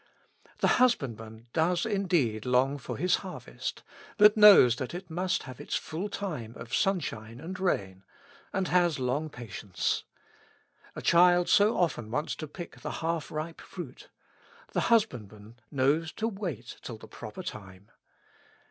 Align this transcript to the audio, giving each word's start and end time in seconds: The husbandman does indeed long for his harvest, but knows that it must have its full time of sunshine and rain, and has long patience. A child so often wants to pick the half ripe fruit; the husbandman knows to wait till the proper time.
The 0.61 0.79
husbandman 0.81 1.45
does 1.53 1.85
indeed 1.85 2.43
long 2.43 2.79
for 2.79 2.97
his 2.97 3.17
harvest, 3.17 3.83
but 4.17 4.35
knows 4.35 4.77
that 4.77 4.95
it 4.95 5.11
must 5.11 5.43
have 5.43 5.61
its 5.61 5.75
full 5.75 6.09
time 6.09 6.55
of 6.55 6.73
sunshine 6.73 7.39
and 7.39 7.59
rain, 7.59 8.03
and 8.51 8.69
has 8.69 8.97
long 8.97 9.29
patience. 9.29 10.03
A 10.95 11.03
child 11.03 11.49
so 11.49 11.77
often 11.77 12.09
wants 12.09 12.35
to 12.37 12.47
pick 12.47 12.79
the 12.81 12.89
half 13.05 13.29
ripe 13.29 13.61
fruit; 13.61 14.09
the 14.71 14.87
husbandman 14.89 15.59
knows 15.69 16.11
to 16.13 16.27
wait 16.27 16.77
till 16.81 16.97
the 16.97 17.07
proper 17.07 17.43
time. 17.43 17.91